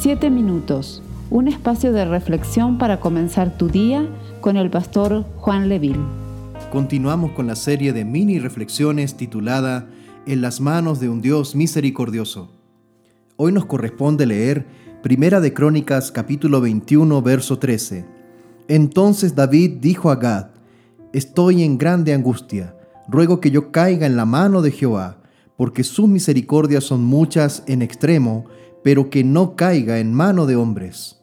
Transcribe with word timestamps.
Siete 0.00 0.30
minutos, 0.30 1.02
un 1.28 1.48
espacio 1.48 1.92
de 1.92 2.04
reflexión 2.04 2.78
para 2.78 3.00
comenzar 3.00 3.58
tu 3.58 3.66
día 3.66 4.08
con 4.40 4.56
el 4.56 4.70
pastor 4.70 5.24
Juan 5.38 5.68
Leville. 5.68 5.98
Continuamos 6.70 7.32
con 7.32 7.48
la 7.48 7.56
serie 7.56 7.92
de 7.92 8.04
mini 8.04 8.38
reflexiones 8.38 9.16
titulada 9.16 9.88
En 10.24 10.40
las 10.40 10.60
manos 10.60 11.00
de 11.00 11.08
un 11.08 11.20
Dios 11.20 11.56
misericordioso. 11.56 12.52
Hoy 13.34 13.50
nos 13.50 13.66
corresponde 13.66 14.24
leer 14.24 14.66
Primera 15.02 15.40
de 15.40 15.52
Crónicas 15.52 16.12
capítulo 16.12 16.60
21 16.60 17.20
verso 17.20 17.58
13. 17.58 18.06
Entonces 18.68 19.34
David 19.34 19.78
dijo 19.80 20.12
a 20.12 20.16
Gad, 20.16 20.50
Estoy 21.12 21.64
en 21.64 21.76
grande 21.76 22.14
angustia, 22.14 22.76
ruego 23.08 23.40
que 23.40 23.50
yo 23.50 23.72
caiga 23.72 24.06
en 24.06 24.14
la 24.14 24.26
mano 24.26 24.62
de 24.62 24.70
Jehová, 24.70 25.18
porque 25.56 25.82
sus 25.82 26.08
misericordias 26.08 26.84
son 26.84 27.02
muchas 27.02 27.64
en 27.66 27.82
extremo, 27.82 28.44
pero 28.88 29.10
que 29.10 29.22
no 29.22 29.54
caiga 29.54 29.98
en 29.98 30.14
mano 30.14 30.46
de 30.46 30.56
hombres. 30.56 31.22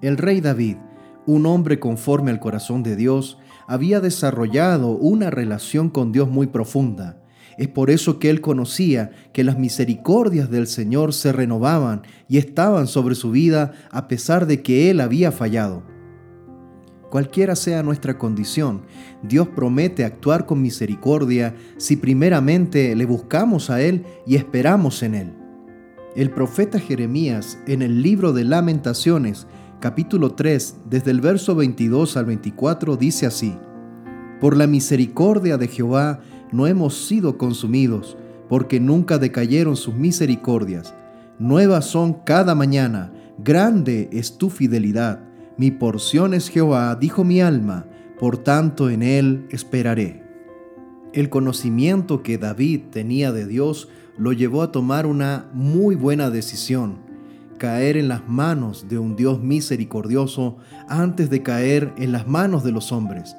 El 0.00 0.16
rey 0.16 0.40
David, 0.40 0.78
un 1.26 1.44
hombre 1.44 1.78
conforme 1.78 2.30
al 2.30 2.40
corazón 2.40 2.82
de 2.82 2.96
Dios, 2.96 3.36
había 3.66 4.00
desarrollado 4.00 4.92
una 4.92 5.28
relación 5.28 5.90
con 5.90 6.12
Dios 6.12 6.30
muy 6.30 6.46
profunda. 6.46 7.20
Es 7.58 7.68
por 7.68 7.90
eso 7.90 8.18
que 8.18 8.30
él 8.30 8.40
conocía 8.40 9.10
que 9.34 9.44
las 9.44 9.58
misericordias 9.58 10.50
del 10.50 10.66
Señor 10.66 11.12
se 11.12 11.30
renovaban 11.30 12.04
y 12.26 12.38
estaban 12.38 12.86
sobre 12.86 13.16
su 13.16 13.32
vida 13.32 13.72
a 13.90 14.08
pesar 14.08 14.46
de 14.46 14.62
que 14.62 14.88
él 14.88 15.02
había 15.02 15.30
fallado. 15.30 15.82
Cualquiera 17.10 17.54
sea 17.54 17.82
nuestra 17.82 18.16
condición, 18.16 18.86
Dios 19.22 19.46
promete 19.46 20.06
actuar 20.06 20.46
con 20.46 20.62
misericordia 20.62 21.54
si 21.76 21.96
primeramente 21.96 22.96
le 22.96 23.04
buscamos 23.04 23.68
a 23.68 23.82
Él 23.82 24.06
y 24.26 24.36
esperamos 24.36 25.02
en 25.02 25.14
Él. 25.16 25.41
El 26.14 26.28
profeta 26.30 26.78
Jeremías 26.78 27.58
en 27.66 27.80
el 27.80 28.02
libro 28.02 28.34
de 28.34 28.44
lamentaciones, 28.44 29.46
capítulo 29.80 30.34
3, 30.34 30.76
desde 30.90 31.10
el 31.10 31.22
verso 31.22 31.54
22 31.54 32.18
al 32.18 32.26
24, 32.26 32.98
dice 32.98 33.24
así, 33.24 33.56
Por 34.38 34.54
la 34.54 34.66
misericordia 34.66 35.56
de 35.56 35.68
Jehová 35.68 36.20
no 36.52 36.66
hemos 36.66 37.06
sido 37.06 37.38
consumidos, 37.38 38.18
porque 38.50 38.78
nunca 38.78 39.16
decayeron 39.16 39.74
sus 39.74 39.94
misericordias. 39.94 40.94
Nuevas 41.38 41.86
son 41.86 42.12
cada 42.12 42.54
mañana, 42.54 43.10
grande 43.38 44.10
es 44.12 44.36
tu 44.36 44.50
fidelidad. 44.50 45.20
Mi 45.56 45.70
porción 45.70 46.34
es 46.34 46.50
Jehová, 46.50 46.94
dijo 46.96 47.24
mi 47.24 47.40
alma, 47.40 47.86
por 48.20 48.36
tanto 48.36 48.90
en 48.90 49.02
él 49.02 49.46
esperaré. 49.48 50.21
El 51.12 51.28
conocimiento 51.28 52.22
que 52.22 52.38
David 52.38 52.84
tenía 52.90 53.32
de 53.32 53.46
Dios 53.46 53.88
lo 54.16 54.32
llevó 54.32 54.62
a 54.62 54.72
tomar 54.72 55.04
una 55.04 55.46
muy 55.52 55.94
buena 55.94 56.30
decisión, 56.30 57.00
caer 57.58 57.98
en 57.98 58.08
las 58.08 58.26
manos 58.26 58.88
de 58.88 58.98
un 58.98 59.14
Dios 59.14 59.42
misericordioso 59.42 60.56
antes 60.88 61.28
de 61.28 61.42
caer 61.42 61.92
en 61.98 62.12
las 62.12 62.26
manos 62.26 62.64
de 62.64 62.72
los 62.72 62.92
hombres. 62.92 63.36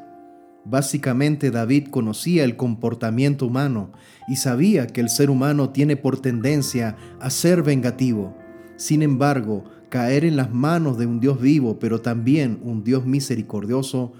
Básicamente 0.66 1.50
David 1.50 1.88
conocía 1.90 2.44
el 2.44 2.58
comportamiento 2.58 3.48
humano 3.48 3.92
y 4.28 4.36
sabía 4.36 4.86
que 4.86 5.02
el 5.02 5.10
ser 5.10 5.32
humano 5.32 5.72
tiene 5.72 5.98
por 5.98 6.20
tendencia 6.20 6.96
a 7.20 7.32
ser 7.32 7.64
vengativo. 7.64 8.38
Sin 8.76 9.02
embargo, 9.02 9.64
caer 9.90 10.26
en 10.26 10.38
las 10.38 10.54
manos 10.54 10.98
de 10.98 11.06
un 11.06 11.20
Dios 11.20 11.42
vivo, 11.42 11.80
pero 11.80 12.02
también 12.02 12.60
un 12.64 12.84
Dios 12.84 13.06
misericordioso, 13.06 14.14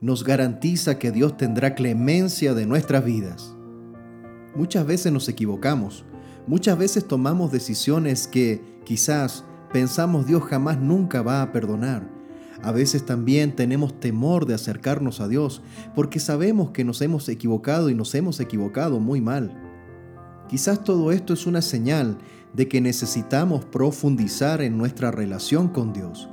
nos 0.00 0.24
garantiza 0.24 0.98
que 0.98 1.12
Dios 1.12 1.36
tendrá 1.36 1.74
clemencia 1.74 2.54
de 2.54 2.66
nuestras 2.66 3.04
vidas. 3.04 3.54
Muchas 4.54 4.86
veces 4.86 5.12
nos 5.12 5.28
equivocamos, 5.28 6.04
muchas 6.46 6.78
veces 6.78 7.06
tomamos 7.06 7.52
decisiones 7.52 8.26
que 8.26 8.62
quizás 8.84 9.44
pensamos 9.72 10.26
Dios 10.26 10.42
jamás 10.44 10.78
nunca 10.78 11.22
va 11.22 11.42
a 11.42 11.52
perdonar. 11.52 12.08
A 12.62 12.72
veces 12.72 13.06
también 13.06 13.54
tenemos 13.56 13.98
temor 14.00 14.46
de 14.46 14.54
acercarnos 14.54 15.20
a 15.20 15.28
Dios 15.28 15.62
porque 15.94 16.18
sabemos 16.18 16.70
que 16.70 16.84
nos 16.84 17.00
hemos 17.00 17.28
equivocado 17.28 17.88
y 17.88 17.94
nos 17.94 18.14
hemos 18.14 18.40
equivocado 18.40 19.00
muy 19.00 19.20
mal. 19.20 19.54
Quizás 20.48 20.82
todo 20.82 21.12
esto 21.12 21.32
es 21.32 21.46
una 21.46 21.62
señal 21.62 22.18
de 22.52 22.68
que 22.68 22.80
necesitamos 22.80 23.64
profundizar 23.64 24.60
en 24.62 24.76
nuestra 24.76 25.10
relación 25.10 25.68
con 25.68 25.92
Dios. 25.92 26.28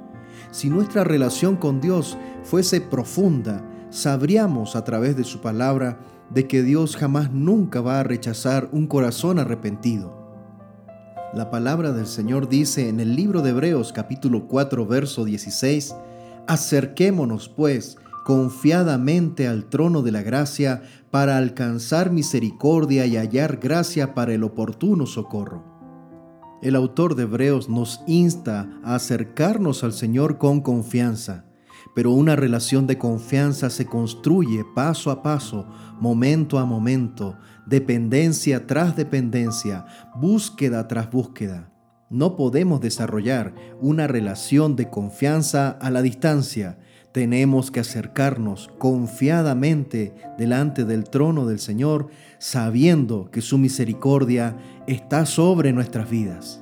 Si 0.52 0.70
nuestra 0.70 1.04
relación 1.04 1.56
con 1.56 1.82
Dios 1.82 2.18
fuese 2.44 2.82
profunda, 2.82 3.64
sabríamos 3.90 4.76
a 4.76 4.84
través 4.84 5.16
de 5.16 5.24
su 5.24 5.40
palabra 5.40 6.00
de 6.30 6.48
que 6.48 6.64
Dios 6.64 6.96
jamás 6.96 7.32
nunca 7.32 7.82
va 7.82 8.00
a 8.00 8.04
rechazar 8.04 8.70
un 8.72 8.88
corazón 8.88 9.40
arrepentido. 9.40 10.18
La 11.34 11.50
palabra 11.50 11.92
del 11.92 12.08
Señor 12.08 12.50
dice 12.50 12.90
en 12.90 13.00
el 13.00 13.16
libro 13.16 13.42
de 13.42 13.52
Hebreos 13.52 13.94
capítulo 13.94 14.48
4 14.48 14.86
verso 14.86 15.26
16, 15.26 15.96
Acerquémonos 16.48 17.50
pues 17.50 17.98
confiadamente 18.26 19.48
al 19.48 19.66
trono 19.66 20.02
de 20.02 20.12
la 20.12 20.22
gracia 20.22 20.82
para 21.12 21.38
alcanzar 21.38 22.12
misericordia 22.12 23.06
y 23.06 23.16
hallar 23.16 23.58
gracia 23.58 24.14
para 24.14 24.34
el 24.34 24.44
oportuno 24.44 25.06
socorro. 25.06 25.77
El 26.62 26.76
autor 26.76 27.14
de 27.16 27.24
Hebreos 27.24 27.70
nos 27.70 28.02
insta 28.08 28.68
a 28.84 28.96
acercarnos 28.96 29.84
al 29.84 29.94
Señor 29.94 30.40
con 30.40 30.62
confianza, 30.62 31.46
pero 31.94 32.12
una 32.12 32.36
relación 32.36 32.88
de 32.88 32.98
confianza 32.98 33.70
se 33.70 33.86
construye 33.86 34.66
paso 34.76 35.12
a 35.12 35.22
paso, 35.22 35.68
momento 36.00 36.58
a 36.58 36.66
momento, 36.66 37.38
dependencia 37.68 38.66
tras 38.66 38.96
dependencia, 38.96 39.86
búsqueda 40.16 40.88
tras 40.88 41.12
búsqueda. 41.12 41.72
No 42.10 42.36
podemos 42.36 42.82
desarrollar 42.82 43.54
una 43.80 44.08
relación 44.08 44.76
de 44.76 44.90
confianza 44.90 45.70
a 45.70 45.92
la 45.92 46.02
distancia, 46.02 46.80
tenemos 47.18 47.72
que 47.72 47.80
acercarnos 47.80 48.70
confiadamente 48.78 50.14
delante 50.38 50.86
del 50.86 51.06
trono 51.06 51.48
del 51.48 51.58
Señor, 51.58 52.10
sabiendo 52.38 53.32
que 53.32 53.42
su 53.42 53.58
misericordia 53.58 54.56
está 54.86 55.26
sobre 55.26 55.74
nuestras 55.74 56.12
vidas. 56.12 56.62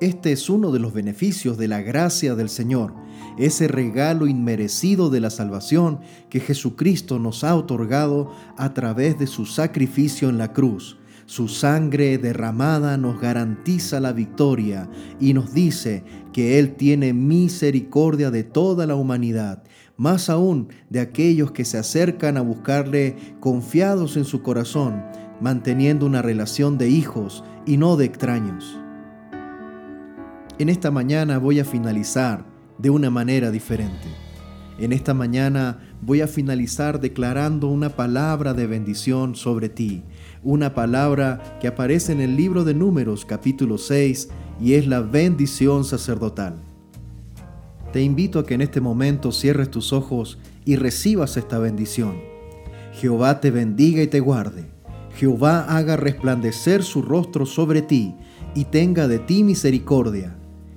Este 0.00 0.32
es 0.32 0.48
uno 0.48 0.72
de 0.72 0.78
los 0.78 0.94
beneficios 0.94 1.58
de 1.58 1.68
la 1.68 1.82
gracia 1.82 2.34
del 2.34 2.48
Señor, 2.48 2.94
ese 3.36 3.68
regalo 3.68 4.26
inmerecido 4.26 5.10
de 5.10 5.20
la 5.20 5.28
salvación 5.28 6.00
que 6.30 6.40
Jesucristo 6.40 7.18
nos 7.18 7.44
ha 7.44 7.54
otorgado 7.54 8.32
a 8.56 8.72
través 8.72 9.18
de 9.18 9.26
su 9.26 9.44
sacrificio 9.44 10.30
en 10.30 10.38
la 10.38 10.54
cruz 10.54 10.96
su 11.26 11.48
sangre 11.48 12.18
derramada 12.18 12.96
nos 12.96 13.20
garantiza 13.20 14.00
la 14.00 14.12
victoria 14.12 14.88
y 15.20 15.34
nos 15.34 15.52
dice 15.52 16.04
que 16.32 16.58
Él 16.58 16.74
tiene 16.74 17.12
misericordia 17.12 18.30
de 18.30 18.44
toda 18.44 18.86
la 18.86 18.94
humanidad, 18.94 19.62
más 19.96 20.30
aún 20.30 20.68
de 20.90 21.00
aquellos 21.00 21.52
que 21.52 21.64
se 21.64 21.78
acercan 21.78 22.36
a 22.36 22.40
buscarle 22.40 23.16
confiados 23.40 24.16
en 24.16 24.24
su 24.24 24.42
corazón, 24.42 25.02
manteniendo 25.40 26.06
una 26.06 26.22
relación 26.22 26.78
de 26.78 26.88
hijos 26.88 27.44
y 27.66 27.76
no 27.76 27.96
de 27.96 28.06
extraños. 28.06 28.78
En 30.58 30.68
esta 30.68 30.90
mañana 30.90 31.38
voy 31.38 31.60
a 31.60 31.64
finalizar 31.64 32.44
de 32.78 32.90
una 32.90 33.10
manera 33.10 33.50
diferente. 33.50 34.31
En 34.82 34.92
esta 34.92 35.14
mañana 35.14 35.78
voy 36.00 36.22
a 36.22 36.26
finalizar 36.26 37.00
declarando 37.00 37.68
una 37.68 37.90
palabra 37.90 38.52
de 38.52 38.66
bendición 38.66 39.36
sobre 39.36 39.68
ti, 39.68 40.02
una 40.42 40.74
palabra 40.74 41.56
que 41.60 41.68
aparece 41.68 42.10
en 42.10 42.20
el 42.20 42.34
libro 42.34 42.64
de 42.64 42.74
Números 42.74 43.24
capítulo 43.24 43.78
6 43.78 44.30
y 44.60 44.72
es 44.72 44.88
la 44.88 45.00
bendición 45.00 45.84
sacerdotal. 45.84 46.56
Te 47.92 48.02
invito 48.02 48.40
a 48.40 48.44
que 48.44 48.54
en 48.54 48.60
este 48.60 48.80
momento 48.80 49.30
cierres 49.30 49.70
tus 49.70 49.92
ojos 49.92 50.40
y 50.64 50.74
recibas 50.74 51.36
esta 51.36 51.60
bendición. 51.60 52.16
Jehová 52.92 53.40
te 53.40 53.52
bendiga 53.52 54.02
y 54.02 54.08
te 54.08 54.18
guarde. 54.18 54.64
Jehová 55.14 55.60
haga 55.68 55.96
resplandecer 55.96 56.82
su 56.82 57.02
rostro 57.02 57.46
sobre 57.46 57.82
ti 57.82 58.16
y 58.56 58.64
tenga 58.64 59.06
de 59.06 59.20
ti 59.20 59.44
misericordia. 59.44 60.36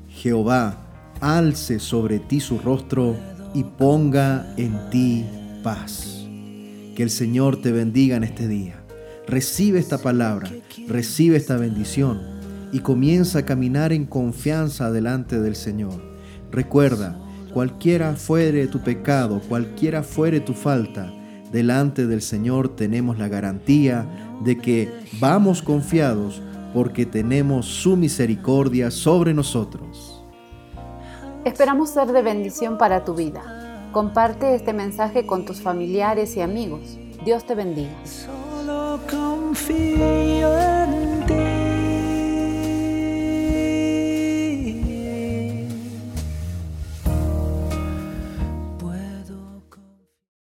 Jehová 0.09 0.91
alce 1.21 1.79
sobre 1.79 2.19
ti 2.19 2.39
su 2.39 2.59
rostro 2.59 3.15
y 3.55 3.63
ponga 3.63 4.53
en 4.57 4.77
ti 4.91 5.25
paz. 5.63 6.27
Que 6.95 7.03
el 7.03 7.09
Señor 7.09 7.61
te 7.61 7.71
bendiga 7.71 8.17
en 8.17 8.25
este 8.25 8.47
día. 8.47 8.83
Recibe 9.27 9.79
esta 9.79 9.97
palabra, 9.97 10.51
recibe 10.87 11.37
esta 11.37 11.55
bendición 11.55 12.21
y 12.73 12.79
comienza 12.79 13.39
a 13.39 13.45
caminar 13.45 13.93
en 13.93 14.05
confianza 14.05 14.91
delante 14.91 15.39
del 15.39 15.55
Señor. 15.55 16.01
Recuerda, 16.51 17.17
cualquiera 17.53 18.13
fuere 18.15 18.67
tu 18.67 18.81
pecado, 18.81 19.41
cualquiera 19.47 20.03
fuere 20.03 20.41
tu 20.41 20.53
falta, 20.53 21.11
delante 21.51 22.05
del 22.05 22.21
Señor 22.21 22.75
tenemos 22.75 23.17
la 23.17 23.29
garantía 23.29 24.05
de 24.43 24.57
que 24.57 24.91
vamos 25.19 25.61
confiados 25.61 26.41
porque 26.73 27.05
tenemos 27.05 27.65
su 27.65 27.95
misericordia 27.95 28.91
sobre 28.91 29.33
nosotros. 29.33 30.14
Esperamos 31.45 31.91
ser 31.91 32.11
de 32.11 32.23
bendición 32.23 32.79
para 32.79 33.05
tu 33.05 33.13
vida. 33.13 33.89
Comparte 33.91 34.55
este 34.55 34.73
mensaje 34.73 35.27
con 35.27 35.45
tus 35.45 35.61
familiares 35.61 36.35
y 36.35 36.41
amigos. 36.41 36.97
Dios 37.23 37.45
te 37.45 37.53
bendiga. 37.53 37.91